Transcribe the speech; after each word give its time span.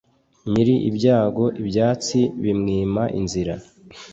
nyiri 0.51 0.75
ibyago 0.89 1.45
ibyatsi 1.61 2.19
bimwima 2.43 3.03
inzira 3.19 3.53